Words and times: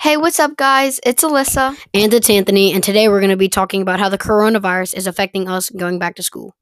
Hey, 0.00 0.16
what's 0.16 0.40
up, 0.40 0.56
guys? 0.56 0.98
It's 1.04 1.22
Alyssa. 1.22 1.76
And 1.92 2.14
it's 2.14 2.30
Anthony, 2.30 2.72
and 2.72 2.82
today 2.82 3.10
we're 3.10 3.20
going 3.20 3.28
to 3.28 3.36
be 3.36 3.50
talking 3.50 3.82
about 3.82 4.00
how 4.00 4.08
the 4.08 4.16
coronavirus 4.16 4.96
is 4.96 5.06
affecting 5.06 5.46
us 5.46 5.68
going 5.68 5.98
back 5.98 6.14
to 6.14 6.22
school. 6.22 6.54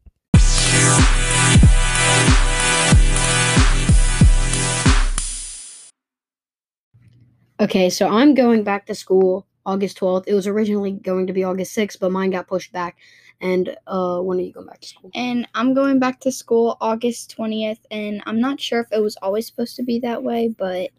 Okay, 7.61 7.89
so 7.91 8.09
I'm 8.09 8.35
going 8.35 8.65
back 8.65 8.87
to 8.87 8.95
school 8.97 9.47
August 9.65 10.01
12th. 10.01 10.25
It 10.27 10.35
was 10.35 10.49
originally 10.49 10.91
going 10.91 11.29
to 11.29 11.33
be 11.33 11.45
August 11.45 11.77
6th, 11.77 12.01
but 12.01 12.11
mine 12.11 12.31
got 12.31 12.49
pushed 12.49 12.73
back. 12.73 12.97
And 13.41 13.77
uh, 13.87 14.19
when 14.19 14.39
are 14.39 14.43
you 14.43 14.53
going 14.53 14.67
back 14.67 14.81
to 14.81 14.89
school? 14.89 15.13
And 15.15 15.47
I'm 15.55 15.75
going 15.75 16.01
back 16.01 16.19
to 16.23 16.33
school 16.33 16.77
August 16.81 17.37
20th, 17.39 17.79
and 17.93 18.21
I'm 18.27 18.41
not 18.41 18.61
sure 18.61 18.81
if 18.81 18.89
it 18.91 19.01
was 19.01 19.17
always 19.23 19.47
supposed 19.47 19.77
to 19.77 19.85
be 19.85 20.01
that 20.01 20.25
way, 20.25 20.49
but 20.49 20.91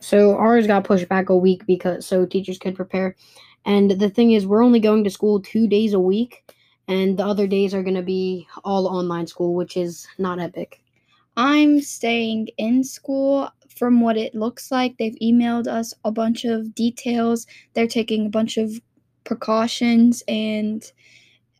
So 0.00 0.36
ours 0.36 0.66
got 0.66 0.84
pushed 0.84 1.08
back 1.08 1.28
a 1.28 1.36
week 1.36 1.66
because 1.66 2.06
so 2.06 2.26
teachers 2.26 2.58
could 2.58 2.74
prepare. 2.76 3.16
And 3.64 3.90
the 3.92 4.10
thing 4.10 4.32
is, 4.32 4.46
we're 4.46 4.64
only 4.64 4.80
going 4.80 5.04
to 5.04 5.10
school 5.10 5.40
two 5.40 5.66
days 5.66 5.92
a 5.92 6.00
week, 6.00 6.44
and 6.86 7.18
the 7.18 7.26
other 7.26 7.46
days 7.46 7.74
are 7.74 7.82
going 7.82 7.96
to 7.96 8.02
be 8.02 8.46
all 8.64 8.86
online 8.86 9.26
school, 9.26 9.54
which 9.54 9.76
is 9.76 10.06
not 10.18 10.38
epic. 10.38 10.80
I'm 11.36 11.80
staying 11.80 12.48
in 12.58 12.84
school 12.84 13.50
from 13.68 14.00
what 14.00 14.16
it 14.16 14.34
looks 14.34 14.70
like. 14.70 14.96
They've 14.96 15.16
emailed 15.22 15.66
us 15.66 15.94
a 16.04 16.10
bunch 16.12 16.44
of 16.44 16.74
details. 16.74 17.46
They're 17.74 17.86
taking 17.88 18.26
a 18.26 18.30
bunch 18.30 18.56
of 18.56 18.80
precautions, 19.24 20.22
and 20.28 20.84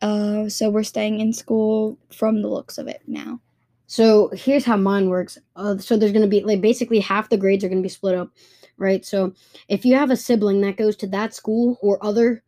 uh, 0.01 0.49
so 0.49 0.69
we're 0.69 0.83
staying 0.83 1.19
in 1.19 1.33
school 1.33 1.97
from 2.11 2.41
the 2.41 2.49
looks 2.49 2.77
of 2.77 2.87
it 2.87 3.01
now. 3.07 3.41
So 3.87 4.29
here's 4.33 4.65
how 4.65 4.77
mine 4.77 5.09
works. 5.09 5.37
Uh, 5.55 5.77
so 5.77 5.97
there's 5.97 6.11
going 6.11 6.23
to 6.23 6.29
be 6.29 6.41
like 6.41 6.61
basically 6.61 6.99
half 6.99 7.29
the 7.29 7.37
grades 7.37 7.63
are 7.63 7.69
going 7.69 7.81
to 7.81 7.85
be 7.85 7.89
split 7.89 8.15
up, 8.15 8.29
right? 8.77 9.05
So 9.05 9.33
if 9.69 9.85
you 9.85 9.95
have 9.95 10.11
a 10.11 10.17
sibling 10.17 10.61
that 10.61 10.77
goes 10.77 10.95
to 10.97 11.07
that 11.07 11.33
school 11.33 11.79
or 11.81 11.97
other 12.05 12.43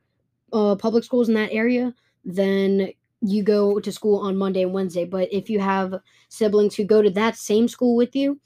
uh, 0.51 0.75
public 0.75 1.03
schools 1.03 1.29
in 1.29 1.35
that 1.35 1.53
area, 1.53 1.93
then 2.25 2.89
you 3.21 3.43
go 3.43 3.79
to 3.79 3.91
school 3.91 4.19
on 4.19 4.37
Monday 4.37 4.63
and 4.63 4.73
Wednesday. 4.73 5.05
But 5.05 5.31
if 5.31 5.49
you 5.49 5.59
have 5.59 5.95
siblings 6.27 6.75
who 6.75 6.83
go 6.83 7.01
to 7.01 7.09
that 7.11 7.37
same 7.37 7.67
school 7.67 7.95
with 7.95 8.15
you, 8.15 8.39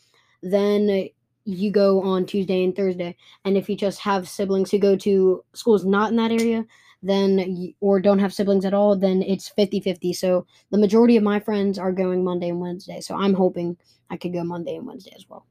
then 0.43 1.09
you 1.45 1.71
go 1.71 2.01
on 2.01 2.25
Tuesday 2.25 2.63
and 2.63 2.75
Thursday. 2.75 3.15
And 3.43 3.57
if 3.57 3.69
you 3.69 3.75
just 3.75 3.99
have 3.99 4.29
siblings 4.29 4.69
who 4.69 4.77
go 4.77 4.95
to 4.97 5.43
schools 5.53 5.83
not 5.83 6.11
in 6.11 6.17
that 6.17 6.31
area, 6.31 6.65
then 7.03 7.73
or 7.81 7.99
don't 7.99 8.19
have 8.19 8.33
siblings 8.33 8.65
at 8.65 8.73
all, 8.73 8.95
then 8.95 9.21
it's 9.21 9.51
50-50. 9.57 10.15
So 10.15 10.47
the 10.71 10.77
majority 10.77 11.17
of 11.17 11.23
my 11.23 11.39
friends 11.39 11.77
are 11.77 11.91
going 11.91 12.23
Monday 12.23 12.49
and 12.49 12.59
Wednesday. 12.59 13.01
So 13.01 13.15
I'm 13.15 13.33
hoping 13.33 13.77
I 14.09 14.17
could 14.17 14.33
go 14.33 14.43
Monday 14.43 14.75
and 14.75 14.87
Wednesday 14.87 15.13
as 15.15 15.25
well. 15.29 15.45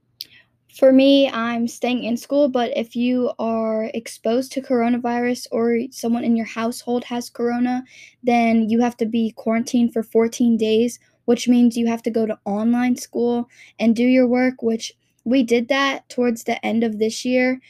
For 0.75 0.91
me, 0.91 1.29
I'm 1.29 1.69
staying 1.69 2.05
in 2.05 2.17
school, 2.17 2.49
but 2.49 2.75
if 2.75 2.97
you 2.97 3.31
are 3.39 3.91
exposed 3.93 4.53
to 4.53 4.63
coronavirus 4.63 5.47
or 5.53 5.81
someone 5.91 6.25
in 6.25 6.35
your 6.35 6.47
household 6.47 7.05
has 7.05 7.29
corona, 7.29 7.85
then 8.23 8.71
you 8.71 8.81
have 8.81 8.97
to 8.97 9.07
be 9.07 9.33
quarantined 9.37 9.93
for 9.93 10.03
14 10.03 10.57
days, 10.57 10.99
which 11.27 11.47
means 11.47 11.77
you 11.77 11.87
have 11.89 12.03
to 12.05 12.11
go 12.11 12.25
to 12.25 12.39
online 12.47 12.97
school 12.97 13.51
and 13.79 13.95
do 13.95 14.03
your 14.03 14.27
work, 14.27 14.63
which 14.63 14.95
we 15.25 15.43
did 15.43 15.69
that 15.69 16.09
towards 16.09 16.45
the 16.45 16.65
end 16.65 16.83
of 16.83 16.99
this 16.99 17.23
year, 17.23 17.61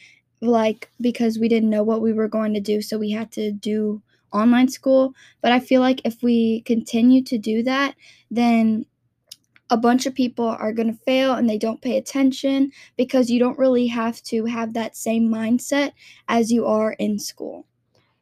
like 0.43 0.89
because 1.01 1.39
we 1.39 1.47
didn't 1.47 1.69
know 1.69 1.83
what 1.83 2.01
we 2.01 2.13
were 2.13 2.27
going 2.27 2.53
to 2.53 2.59
do, 2.59 2.81
so 2.81 2.97
we 2.97 3.11
had 3.11 3.31
to 3.33 3.51
do 3.51 4.01
online 4.31 4.67
school. 4.67 5.13
But 5.41 5.51
I 5.51 5.59
feel 5.59 5.81
like 5.81 6.01
if 6.05 6.21
we 6.21 6.61
continue 6.61 7.23
to 7.23 7.37
do 7.37 7.63
that, 7.63 7.95
then 8.29 8.85
a 9.69 9.77
bunch 9.77 10.05
of 10.05 10.13
people 10.13 10.45
are 10.45 10.73
going 10.73 10.91
to 10.91 11.03
fail 11.03 11.33
and 11.33 11.49
they 11.49 11.57
don't 11.57 11.81
pay 11.81 11.97
attention 11.97 12.71
because 12.97 13.29
you 13.29 13.39
don't 13.39 13.57
really 13.57 13.87
have 13.87 14.21
to 14.23 14.45
have 14.45 14.73
that 14.73 14.95
same 14.95 15.29
mindset 15.29 15.93
as 16.27 16.51
you 16.51 16.65
are 16.65 16.93
in 16.93 17.17
school. 17.17 17.65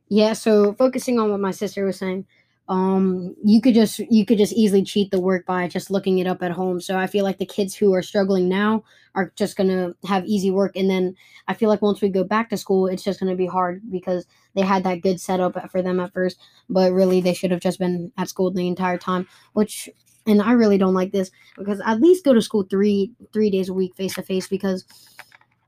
Yeah, 0.07 0.33
so 0.33 0.73
focusing 0.73 1.19
on 1.19 1.29
what 1.31 1.39
my 1.39 1.51
sister 1.51 1.85
was 1.85 1.97
saying, 1.97 2.25
um, 2.71 3.35
you 3.43 3.59
could 3.59 3.73
just 3.73 3.99
you 3.99 4.25
could 4.25 4.37
just 4.37 4.53
easily 4.53 4.81
cheat 4.81 5.11
the 5.11 5.19
work 5.19 5.45
by 5.45 5.67
just 5.67 5.91
looking 5.91 6.19
it 6.19 6.25
up 6.25 6.41
at 6.41 6.51
home. 6.51 6.79
So 6.79 6.97
I 6.97 7.05
feel 7.05 7.25
like 7.25 7.37
the 7.37 7.45
kids 7.45 7.75
who 7.75 7.93
are 7.93 8.01
struggling 8.01 8.47
now 8.47 8.85
are 9.13 9.33
just 9.35 9.57
gonna 9.57 9.93
have 10.05 10.25
easy 10.25 10.51
work, 10.51 10.77
and 10.77 10.89
then 10.89 11.13
I 11.49 11.53
feel 11.53 11.67
like 11.67 11.81
once 11.81 11.99
we 12.01 12.07
go 12.07 12.23
back 12.23 12.49
to 12.49 12.57
school, 12.57 12.87
it's 12.87 13.03
just 13.03 13.19
gonna 13.19 13.35
be 13.35 13.45
hard 13.45 13.81
because 13.91 14.25
they 14.55 14.61
had 14.61 14.85
that 14.85 15.01
good 15.01 15.19
setup 15.19 15.69
for 15.69 15.81
them 15.81 15.99
at 15.99 16.13
first, 16.13 16.39
but 16.69 16.93
really 16.93 17.19
they 17.19 17.33
should 17.33 17.51
have 17.51 17.59
just 17.59 17.77
been 17.77 18.09
at 18.17 18.29
school 18.29 18.49
the 18.51 18.65
entire 18.65 18.97
time. 18.97 19.27
Which, 19.51 19.89
and 20.25 20.41
I 20.41 20.53
really 20.53 20.77
don't 20.77 20.93
like 20.93 21.11
this 21.11 21.29
because 21.57 21.81
at 21.85 21.99
least 21.99 22.23
go 22.23 22.33
to 22.33 22.41
school 22.41 22.63
three 22.63 23.11
three 23.33 23.49
days 23.49 23.67
a 23.67 23.73
week 23.73 23.95
face 23.97 24.15
to 24.15 24.23
face 24.23 24.47
because. 24.47 24.85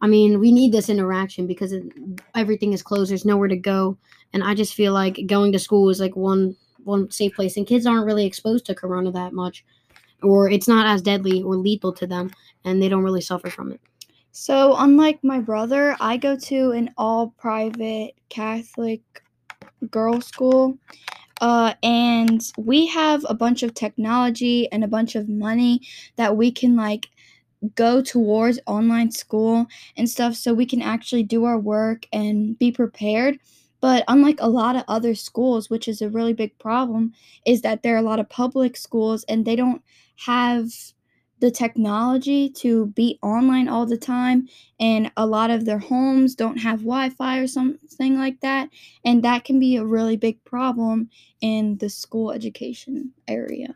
I 0.02 0.08
mean, 0.08 0.42
we 0.42 0.52
need 0.52 0.74
this 0.74 0.90
interaction 0.90 1.48
because 1.48 1.72
it, 1.72 1.82
everything 2.36 2.74
is 2.74 2.84
closed. 2.84 3.10
There's 3.10 3.24
nowhere 3.24 3.48
to 3.48 3.56
go, 3.56 3.98
and 4.34 4.44
I 4.44 4.54
just 4.54 4.74
feel 4.74 4.92
like 4.92 5.18
going 5.28 5.54
to 5.54 5.60
school 5.60 5.90
is 5.90 6.02
like 6.02 6.18
one 6.18 6.58
one 6.86 7.10
safe 7.12 7.34
place, 7.36 7.58
and 7.58 7.68
kids 7.68 7.86
aren't 7.86 8.06
really 8.06 8.26
exposed 8.26 8.66
to 8.66 8.76
corona 8.76 9.12
that 9.12 9.34
much, 9.34 9.66
or 10.22 10.50
it's 10.50 10.68
not 10.68 10.88
as 10.88 11.02
deadly 11.02 11.44
or 11.44 11.56
lethal 11.56 11.94
to 11.94 12.08
them, 12.08 12.32
and 12.66 12.82
they 12.82 12.90
don't 12.90 13.04
really 13.04 13.22
suffer 13.22 13.50
from 13.50 13.72
it. 13.72 13.82
So, 14.32 14.76
unlike 14.78 15.24
my 15.24 15.40
brother, 15.40 15.96
I 16.00 16.18
go 16.18 16.36
to 16.36 16.72
an 16.72 16.90
all 16.98 17.36
private 17.38 18.16
Catholic 18.30 19.02
girls' 19.92 20.26
school. 20.26 20.78
Uh, 21.42 21.74
and 21.84 22.42
we 22.58 22.88
have 22.88 23.26
a 23.28 23.34
bunch 23.34 23.64
of 23.64 23.74
technology 23.74 24.72
and 24.72 24.84
a 24.84 24.88
bunch 24.88 25.16
of 25.16 25.28
money 25.28 25.82
that 26.16 26.38
we 26.38 26.52
can 26.52 26.76
like 26.76 27.10
go 27.76 28.02
towards 28.02 28.60
online 28.66 29.12
school 29.12 29.66
and 29.98 30.10
stuff 30.10 30.36
so 30.36 30.54
we 30.54 30.66
can 30.66 30.82
actually 30.82 31.24
do 31.24 31.46
our 31.46 31.60
work 31.60 32.06
and 32.14 32.58
be 32.60 32.72
prepared. 32.72 33.40
But 33.84 34.06
unlike 34.08 34.40
a 34.40 34.48
lot 34.48 34.78
of 34.78 34.86
other 34.88 35.14
schools, 35.14 35.70
which 35.70 35.90
is 35.90 36.02
a 36.02 36.08
really 36.08 36.32
big 36.32 36.58
problem, 36.58 37.12
is 37.46 37.64
that 37.64 37.84
there 37.84 37.96
are 37.96 37.98
a 37.98 38.10
lot 38.10 38.22
of 38.22 38.30
public 38.30 38.78
schools 38.78 39.26
and 39.26 39.44
they 39.44 39.58
don't 39.58 39.82
have 40.26 40.70
the 41.42 41.52
technology 41.52 42.50
to 42.50 42.86
be 42.96 43.20
online 43.22 43.68
all 43.68 43.86
the 43.86 43.98
time 43.98 44.48
and 44.80 45.12
a 45.18 45.26
lot 45.26 45.52
of 45.52 45.66
their 45.66 45.80
homes 45.80 46.34
don't 46.34 46.60
have 46.60 46.80
Wi-Fi 46.80 47.40
or 47.40 47.48
something 47.48 48.18
like 48.18 48.40
that 48.40 48.70
and 49.04 49.22
that 49.22 49.44
can 49.44 49.60
be 49.60 49.76
a 49.76 49.84
really 49.84 50.16
big 50.16 50.42
problem 50.46 51.10
in 51.42 51.78
the 51.80 51.90
school 51.90 52.32
education 52.32 53.12
area. 53.28 53.76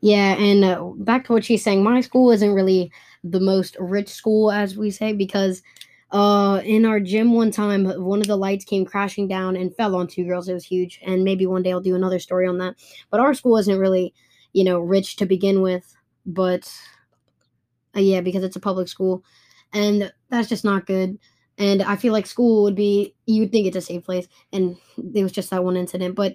Yeah, 0.00 0.34
and 0.38 0.64
uh, 0.64 0.82
back 0.96 1.26
to 1.26 1.34
what 1.34 1.44
she's 1.44 1.62
saying, 1.62 1.82
my 1.82 2.00
school 2.00 2.30
isn't 2.30 2.54
really 2.54 2.90
the 3.22 3.40
most 3.40 3.76
rich 3.78 4.08
school, 4.08 4.50
as 4.50 4.78
we 4.78 4.90
say, 4.90 5.12
because 5.12 5.62
uh, 6.12 6.60
in 6.64 6.84
our 6.84 7.00
gym 7.00 7.32
one 7.32 7.50
time, 7.50 7.86
one 7.86 8.20
of 8.20 8.26
the 8.26 8.36
lights 8.36 8.64
came 8.64 8.84
crashing 8.84 9.26
down 9.28 9.56
and 9.56 9.74
fell 9.74 9.96
on 9.96 10.06
two 10.06 10.24
girls. 10.24 10.48
It 10.48 10.54
was 10.54 10.64
huge, 10.64 11.00
and 11.04 11.24
maybe 11.24 11.46
one 11.46 11.62
day 11.62 11.72
I'll 11.72 11.80
do 11.80 11.94
another 11.96 12.18
story 12.18 12.46
on 12.46 12.58
that. 12.58 12.76
But 13.10 13.20
our 13.20 13.34
school 13.34 13.56
isn't 13.56 13.78
really, 13.78 14.14
you 14.52 14.64
know, 14.64 14.78
rich 14.78 15.16
to 15.16 15.26
begin 15.26 15.62
with, 15.62 15.96
but 16.26 16.70
uh, 17.96 18.00
yeah, 18.00 18.20
because 18.20 18.44
it's 18.44 18.56
a 18.56 18.60
public 18.60 18.88
school, 18.88 19.24
and 19.72 20.12
that's 20.28 20.48
just 20.48 20.64
not 20.64 20.86
good. 20.86 21.18
And 21.58 21.82
I 21.82 21.96
feel 21.96 22.12
like 22.12 22.26
school 22.26 22.62
would 22.64 22.74
be, 22.74 23.14
you 23.26 23.42
would 23.42 23.52
think 23.52 23.66
it's 23.66 23.76
a 23.76 23.80
safe 23.80 24.04
place, 24.04 24.26
and 24.52 24.76
it 25.14 25.22
was 25.22 25.32
just 25.32 25.50
that 25.50 25.64
one 25.64 25.76
incident, 25.76 26.14
but 26.14 26.34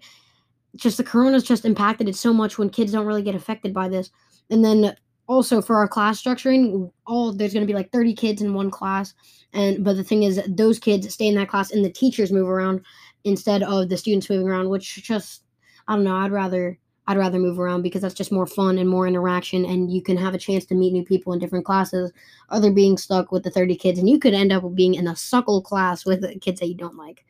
just 0.76 0.98
the 0.98 1.04
corona's 1.04 1.44
just 1.44 1.66
impacted 1.66 2.10
it 2.10 2.16
so 2.16 2.34
much 2.34 2.58
when 2.58 2.70
kids 2.70 2.92
don't 2.92 3.06
really 3.06 3.24
get 3.24 3.36
affected 3.36 3.74
by 3.74 3.90
this. 3.90 4.12
And 4.50 4.64
then 4.64 4.96
also 5.28 5.62
for 5.62 5.78
our 5.78 5.88
class 5.88 6.22
structuring, 6.22 6.92
all 7.06 7.34
there's 7.34 7.54
going 7.54 7.66
to 7.66 7.72
be 7.72 7.78
like 7.78 7.92
30 7.92 8.14
kids 8.14 8.42
in 8.42 8.54
one 8.54 8.72
class, 8.72 9.14
and 9.54 9.84
but 9.84 9.96
the 9.96 10.04
thing 10.04 10.24
is, 10.24 10.42
those 10.48 10.80
kids 10.80 11.14
stay 11.14 11.28
in 11.28 11.36
that 11.36 11.50
class, 11.50 11.72
and 11.72 11.84
the 11.84 11.92
teachers 11.92 12.32
move 12.32 12.50
around 12.50 12.82
instead 13.24 13.64
of 13.64 13.90
the 13.90 13.98
students 13.98 14.30
moving 14.30 14.48
around, 14.48 14.70
which 14.70 14.96
just 15.04 15.44
I 15.88 15.96
don't 15.96 16.04
know. 16.04 16.16
I'd 16.16 16.32
rather 16.32 16.78
I'd 17.08 17.18
rather 17.18 17.40
move 17.40 17.60
around 17.60 17.84
because 17.84 18.02
that's 18.02 18.14
just 18.14 18.32
more 18.34 18.48
fun 18.48 18.78
and 18.78 18.90
more 18.90 19.08
interaction, 19.08 19.66
and 19.66 19.92
you 19.92 20.02
can 20.02 20.18
have 20.18 20.34
a 20.34 20.40
chance 20.40 20.66
to 20.66 20.76
meet 20.76 20.94
new 20.94 21.06
people 21.06 21.34
in 21.34 21.40
different 21.40 21.66
classes. 21.66 22.12
Other 22.50 22.72
being 22.72 22.98
stuck 22.98 23.32
with 23.32 23.44
the 23.44 23.52
30 23.52 23.76
kids, 23.76 24.00
and 24.00 24.10
you 24.10 24.20
could 24.20 24.34
end 24.34 24.52
up 24.52 24.64
being 24.76 24.96
in 24.96 25.08
a 25.08 25.16
suckle 25.16 25.62
class 25.62 26.06
with 26.06 26.26
kids 26.42 26.60
that 26.60 26.68
you 26.68 26.76
don't 26.76 26.98
like. 26.98 27.26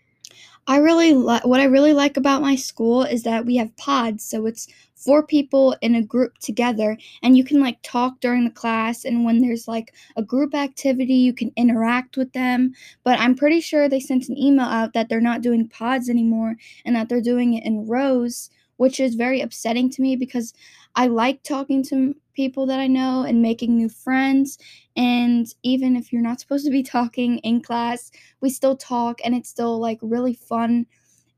I 0.68 0.78
really 0.78 1.14
like 1.14 1.46
what 1.46 1.62
I 1.62 1.66
really 1.66 1.94
like 1.94 2.18
about 2.18 2.42
my 2.42 2.56
school 2.56 3.04
is 3.04 3.24
that 3.24 3.46
we 3.46 3.56
have 3.56 3.76
pods, 3.78 4.24
so 4.26 4.46
it's 4.46 4.68
four 4.96 5.26
people 5.26 5.76
in 5.82 5.96
a 5.96 6.02
group 6.04 6.38
together 6.40 6.98
and 7.24 7.38
you 7.38 7.44
can 7.44 7.62
like 7.62 7.78
talk 7.84 8.20
during 8.20 8.44
the 8.44 8.52
class 8.52 9.06
and 9.06 9.24
when 9.24 9.40
there's 9.42 9.68
like 9.68 9.94
a 10.16 10.24
group 10.24 10.56
activity 10.56 11.14
you 11.14 11.32
can 11.34 11.52
interact 11.56 12.18
with 12.18 12.34
them 12.34 12.74
but 13.04 13.20
i'm 13.20 13.36
pretty 13.36 13.62
sure 13.62 13.88
they 13.88 14.00
sent 14.00 14.28
an 14.28 14.36
email 14.36 14.66
out 14.66 14.94
that 14.94 15.08
they're 15.08 15.22
not 15.22 15.44
doing 15.44 15.70
pods 15.70 16.10
anymore 16.10 16.56
and 16.84 16.96
that 16.96 17.08
they're 17.10 17.22
doing 17.22 17.54
it 17.54 17.64
in 17.64 17.88
rows 17.88 18.50
which 18.78 19.00
is 19.00 19.16
very 19.16 19.42
upsetting 19.42 19.90
to 19.90 20.02
me 20.02 20.16
because 20.16 20.54
i 20.96 21.08
like 21.08 21.44
talking 21.44 21.84
to 21.84 22.16
people 22.34 22.66
that 22.66 22.80
i 22.80 22.88
know 22.88 23.24
and 23.24 23.42
making 23.42 23.76
new 23.76 23.90
friends 23.90 24.58
and 24.96 25.54
even 25.64 25.96
if 25.96 26.12
you're 26.12 26.22
not 26.22 26.40
supposed 26.40 26.66
to 26.66 26.72
be 26.72 26.84
talking 26.98 27.38
in 27.40 27.62
class 27.62 28.12
we 28.42 28.50
still 28.50 28.76
talk 28.76 29.20
and 29.24 29.36
it's 29.36 29.50
still 29.50 29.80
like 29.80 30.00
really 30.02 30.34
fun 30.34 30.86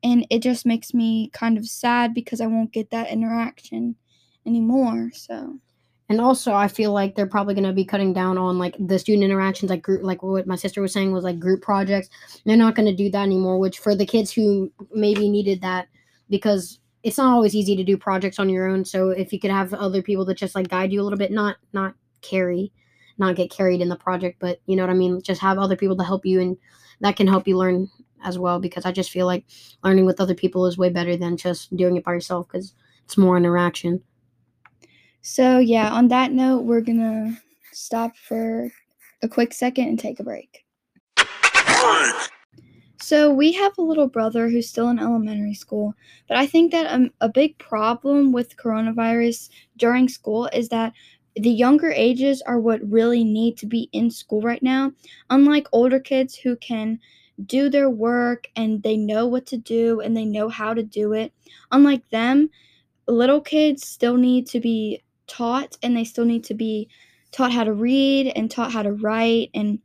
and 0.04 0.26
it 0.30 0.42
just 0.42 0.66
makes 0.66 0.94
me 0.94 1.30
kind 1.34 1.58
of 1.58 1.68
sad 1.68 2.14
because 2.14 2.42
I 2.42 2.48
won't 2.48 2.72
get 2.72 2.92
that 2.92 3.10
interaction 3.10 3.96
anymore. 4.46 5.12
So, 5.14 5.58
and 6.08 6.22
also 6.22 6.54
I 6.54 6.68
feel 6.68 6.94
like 6.94 7.16
they're 7.16 7.28
probably 7.28 7.54
going 7.54 7.68
to 7.68 7.74
be 7.74 7.86
cutting 7.86 8.14
down 8.14 8.38
on 8.38 8.58
like 8.58 8.76
the 8.80 8.98
student 8.98 9.26
interactions 9.26 9.70
like 9.70 9.82
group 9.82 10.04
like 10.04 10.24
what 10.24 10.48
my 10.48 10.56
sister 10.56 10.82
was 10.82 10.94
saying 10.94 11.12
was 11.12 11.24
like 11.24 11.40
group 11.40 11.62
projects. 11.62 12.10
They're 12.46 12.58
not 12.58 12.76
going 12.76 12.88
to 12.88 12.96
do 12.96 13.10
that 13.12 13.24
anymore, 13.24 13.60
which 13.60 13.80
for 13.80 13.94
the 13.94 14.06
kids 14.06 14.32
who 14.32 14.72
maybe 14.94 15.30
needed 15.30 15.62
that 15.62 15.88
because 16.30 16.79
it's 17.04 17.18
not 17.18 17.34
always 17.34 17.56
easy 17.56 17.76
to 17.76 17.84
do 17.84 17.98
projects 17.98 18.40
on 18.40 18.50
your 18.50 18.68
own. 18.68 18.84
So 18.84 19.10
if 19.10 19.32
you 19.32 19.40
could 19.40 19.52
have 19.52 19.74
other 19.74 20.02
people 20.02 20.26
that 20.26 20.38
just 20.38 20.56
like 20.56 20.68
guide 20.68 20.92
you 20.92 21.02
a 21.02 21.04
little 21.04 21.20
bit, 21.20 21.32
not 21.32 21.58
not 21.74 21.96
carry, 22.22 22.74
not 23.18 23.36
get 23.36 23.52
carried 23.52 23.82
in 23.82 23.90
the 23.90 23.96
project, 23.96 24.38
but 24.40 24.60
you 24.66 24.76
know 24.76 24.84
what 24.84 24.92
I 24.92 24.96
mean, 24.96 25.22
just 25.22 25.42
have 25.42 25.58
other 25.58 25.76
people 25.76 25.98
to 25.98 26.04
help 26.04 26.26
you 26.26 26.42
and 26.42 26.58
that 27.02 27.16
can 27.16 27.28
help 27.28 27.48
you 27.48 27.58
learn 27.58 27.90
as 28.24 28.38
well 28.38 28.60
because 28.60 28.86
I 28.86 28.92
just 28.92 29.12
feel 29.12 29.26
like 29.26 29.46
learning 29.84 30.06
with 30.06 30.20
other 30.20 30.36
people 30.36 30.66
is 30.66 30.78
way 30.78 30.90
better 30.90 31.16
than 31.16 31.38
just 31.38 31.76
doing 31.76 31.96
it 31.96 32.04
by 32.04 32.14
yourself 32.14 32.50
cuz 32.50 32.74
it's 33.06 33.18
more 33.18 33.38
interaction. 33.38 34.04
So, 35.22 35.60
yeah, 35.60 35.92
on 35.92 36.08
that 36.10 36.32
note, 36.32 36.64
we're 36.64 36.82
going 36.82 37.00
to 37.00 37.38
stop 37.72 38.16
for 38.18 38.72
a 39.22 39.28
quick 39.28 39.54
second 39.54 39.90
and 39.90 40.00
take 40.00 40.20
a 40.20 40.24
break. 40.24 40.66
So, 43.02 43.32
we 43.32 43.54
have 43.54 43.78
a 43.78 43.82
little 43.82 44.08
brother 44.08 44.50
who's 44.50 44.68
still 44.68 44.90
in 44.90 45.00
elementary 45.00 45.54
school, 45.54 45.94
but 46.28 46.38
I 46.38 46.46
think 46.46 46.72
that 46.74 46.86
um, 46.94 47.12
a 47.22 47.30
big 47.30 47.58
problem 47.58 48.34
with 48.34 48.58
coronavirus 48.58 49.50
during 49.78 50.10
school 50.10 50.50
is 50.52 50.68
that 50.70 50.92
the 51.36 51.50
younger 51.50 51.92
ages 51.92 52.42
are 52.42 52.60
what 52.60 52.82
really 52.90 53.24
need 53.24 53.58
to 53.60 53.66
be 53.66 53.90
in 53.94 54.12
school 54.12 54.42
right 54.42 54.62
now. 54.62 54.92
Unlike 55.30 55.68
older 55.72 56.00
kids 56.00 56.36
who 56.36 56.58
can 56.58 57.00
do 57.46 57.70
their 57.70 57.90
work 57.90 58.48
and 58.58 58.84
they 58.84 58.98
know 58.98 59.26
what 59.28 59.46
to 59.48 59.58
do 59.58 60.02
and 60.02 60.16
they 60.16 60.26
know 60.26 60.50
how 60.50 60.74
to 60.74 60.84
do 60.84 61.14
it, 61.14 61.32
unlike 61.72 62.08
them, 62.10 62.50
little 63.08 63.40
kids 63.42 63.88
still 63.88 64.18
need 64.18 64.46
to 64.48 64.60
be 64.60 65.02
taught 65.26 65.78
and 65.84 65.96
they 65.96 66.04
still 66.04 66.26
need 66.26 66.44
to 66.44 66.54
be 66.54 66.90
taught 67.32 67.54
how 67.54 67.64
to 67.64 67.74
read 67.74 68.28
and 68.36 68.52
taught 68.52 68.72
how 68.74 68.84
to 68.84 68.92
write 68.92 69.50
and 69.54 69.80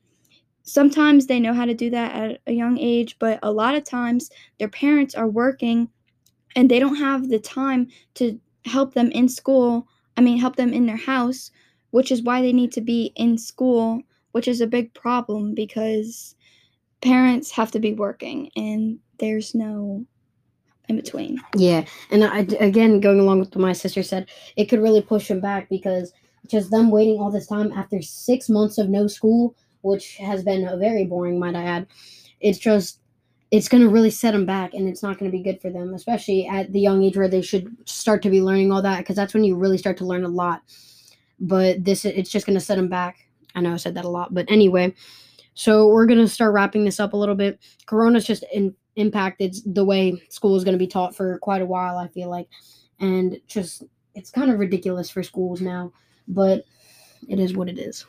sometimes 0.64 1.26
they 1.26 1.38
know 1.38 1.54
how 1.54 1.64
to 1.64 1.74
do 1.74 1.90
that 1.90 2.14
at 2.14 2.40
a 2.46 2.52
young 2.52 2.78
age 2.78 3.16
but 3.18 3.38
a 3.42 3.52
lot 3.52 3.74
of 3.74 3.84
times 3.84 4.30
their 4.58 4.68
parents 4.68 5.14
are 5.14 5.28
working 5.28 5.88
and 6.56 6.70
they 6.70 6.78
don't 6.78 6.96
have 6.96 7.28
the 7.28 7.38
time 7.38 7.88
to 8.14 8.38
help 8.64 8.94
them 8.94 9.10
in 9.12 9.28
school 9.28 9.86
i 10.16 10.20
mean 10.20 10.38
help 10.38 10.56
them 10.56 10.72
in 10.72 10.86
their 10.86 10.96
house 10.96 11.50
which 11.90 12.10
is 12.10 12.22
why 12.22 12.40
they 12.42 12.52
need 12.52 12.72
to 12.72 12.80
be 12.80 13.12
in 13.16 13.38
school 13.38 14.02
which 14.32 14.48
is 14.48 14.60
a 14.60 14.66
big 14.66 14.92
problem 14.94 15.54
because 15.54 16.34
parents 17.00 17.50
have 17.50 17.70
to 17.70 17.78
be 17.78 17.92
working 17.92 18.50
and 18.56 18.98
there's 19.18 19.54
no 19.54 20.04
in 20.88 20.96
between. 20.96 21.40
Yeah, 21.56 21.84
and 22.10 22.24
I, 22.24 22.40
again, 22.60 23.00
going 23.00 23.20
along 23.20 23.40
with 23.40 23.54
what 23.54 23.62
my 23.62 23.72
sister 23.72 24.02
said, 24.02 24.28
it 24.56 24.66
could 24.66 24.82
really 24.82 25.02
push 25.02 25.28
them 25.28 25.40
back 25.40 25.68
because 25.68 26.12
just 26.46 26.70
them 26.70 26.90
waiting 26.90 27.18
all 27.18 27.30
this 27.30 27.46
time 27.46 27.72
after 27.72 28.02
six 28.02 28.48
months 28.48 28.76
of 28.78 28.88
no 28.88 29.06
school, 29.06 29.54
which 29.84 30.16
has 30.16 30.42
been 30.42 30.66
a 30.66 30.76
very 30.76 31.04
boring, 31.04 31.38
might 31.38 31.54
I 31.54 31.64
add. 31.64 31.86
It's 32.40 32.58
just 32.58 33.00
it's 33.50 33.68
going 33.68 33.82
to 33.82 33.88
really 33.88 34.10
set 34.10 34.32
them 34.32 34.46
back 34.46 34.74
and 34.74 34.88
it's 34.88 35.02
not 35.02 35.18
going 35.18 35.30
to 35.30 35.36
be 35.36 35.42
good 35.42 35.60
for 35.60 35.70
them 35.70 35.94
especially 35.94 36.44
at 36.48 36.72
the 36.72 36.80
young 36.80 37.04
age 37.04 37.16
where 37.16 37.28
they 37.28 37.42
should 37.42 37.68
start 37.88 38.20
to 38.22 38.30
be 38.30 38.42
learning 38.42 38.72
all 38.72 38.82
that 38.82 38.98
because 38.98 39.14
that's 39.14 39.32
when 39.32 39.44
you 39.44 39.54
really 39.54 39.78
start 39.78 39.96
to 39.98 40.04
learn 40.04 40.24
a 40.24 40.28
lot. 40.28 40.62
But 41.38 41.84
this 41.84 42.04
it's 42.04 42.30
just 42.30 42.46
going 42.46 42.58
to 42.58 42.64
set 42.64 42.76
them 42.76 42.88
back. 42.88 43.28
I 43.54 43.60
know 43.60 43.74
i 43.74 43.76
said 43.76 43.94
that 43.94 44.04
a 44.04 44.08
lot 44.08 44.34
but 44.34 44.50
anyway. 44.50 44.94
So 45.54 45.86
we're 45.86 46.06
going 46.06 46.18
to 46.18 46.28
start 46.28 46.52
wrapping 46.52 46.84
this 46.84 46.98
up 46.98 47.12
a 47.12 47.16
little 47.16 47.36
bit. 47.36 47.60
Corona's 47.86 48.26
just 48.26 48.44
in 48.52 48.74
impacted 48.96 49.56
the 49.66 49.84
way 49.84 50.20
school 50.28 50.56
is 50.56 50.64
going 50.64 50.74
to 50.74 50.78
be 50.78 50.86
taught 50.86 51.16
for 51.16 51.38
quite 51.40 51.60
a 51.60 51.66
while 51.66 51.98
i 51.98 52.06
feel 52.08 52.30
like. 52.30 52.48
And 53.00 53.40
just 53.48 53.84
it's 54.14 54.30
kind 54.30 54.50
of 54.50 54.58
ridiculous 54.58 55.10
for 55.10 55.22
schools 55.22 55.60
now 55.60 55.92
but 56.28 56.64
it 57.28 57.38
is 57.38 57.54
what 57.54 57.68
it 57.68 57.78
is 57.78 58.06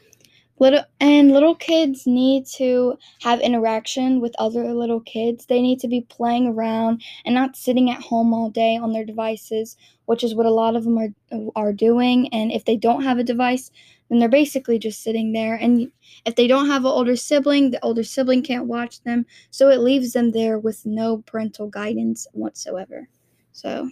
little 0.60 0.84
and 1.00 1.31
little 1.31 1.56
kids 1.56 2.07
need 2.07 2.46
to 2.46 2.98
have 3.22 3.40
interaction 3.42 4.22
with 4.22 4.34
other 4.40 4.74
little 4.74 5.02
kids 5.02 5.46
they 5.46 5.62
need 5.62 5.80
to 5.80 5.88
be 5.88 6.02
playing 6.02 6.48
around 6.48 7.02
and 7.25 7.36
not 7.36 7.56
sitting 7.56 7.90
at 7.90 8.02
home 8.02 8.34
all 8.34 8.50
day 8.50 8.78
on 8.78 8.94
their 8.94 9.06
devices 9.06 9.75
which 10.06 10.24
is 10.24 10.36
what 10.36 10.46
a 10.46 10.52
lot 10.52 10.75
of 10.75 10.84
them 10.84 10.98
are 10.98 11.10
are 11.56 11.74
doing 11.74 12.28
and 12.34 12.52
if 12.52 12.66
they 12.66 12.78
don't 12.78 13.04
have 13.04 13.18
a 13.18 13.24
device 13.24 13.72
then 14.10 14.19
they're 14.19 14.30
basically 14.30 14.78
just 14.78 15.02
sitting 15.02 15.34
there. 15.34 15.56
And 15.56 15.92
if 16.25 16.36
they 16.36 16.48
don't 16.48 16.68
have 16.68 16.84
an 16.86 16.92
older 16.92 17.16
sibling, 17.16 17.72
the 17.72 17.84
older 17.84 18.04
sibling 18.04 18.44
can't 18.44 18.68
watch 18.68 19.01
them. 19.01 19.25
So 19.51 19.69
it 19.69 19.80
leaves 19.80 20.13
them 20.13 20.31
there 20.31 20.60
with 20.60 20.86
no 20.86 21.24
parental 21.25 21.68
guidance 21.68 22.28
whatsoever. 22.34 23.10
So. 23.51 23.90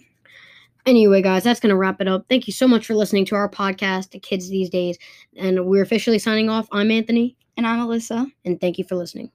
Anyway, 0.86 1.22
guys, 1.22 1.42
that's 1.44 1.60
going 1.60 1.70
to 1.70 1.76
wrap 1.76 2.00
it 2.00 2.08
up. 2.08 2.26
Thank 2.28 2.46
you 2.46 2.52
so 2.52 2.68
much 2.68 2.86
for 2.86 2.94
listening 2.94 3.24
to 3.26 3.34
our 3.34 3.48
podcast, 3.48 4.20
Kids 4.20 4.50
These 4.50 4.68
Days. 4.68 4.98
And 5.36 5.64
we're 5.64 5.82
officially 5.82 6.18
signing 6.18 6.50
off. 6.50 6.68
I'm 6.72 6.90
Anthony. 6.90 7.36
And 7.56 7.66
I'm 7.66 7.80
Alyssa. 7.80 8.30
And 8.44 8.60
thank 8.60 8.76
you 8.76 8.84
for 8.84 8.94
listening. 8.94 9.30